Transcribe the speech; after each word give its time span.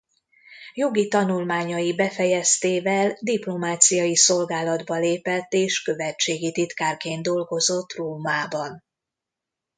Jogi 0.73 1.07
tanulmányai 1.07 1.95
befejeztével 1.95 3.17
diplomáciai 3.21 4.15
szolgálatba 4.15 4.95
lépett 4.97 5.53
és 5.53 5.81
követségi 5.81 6.51
titkárként 6.51 7.23
dolgozott 7.23 7.93
Rómában. 7.93 8.83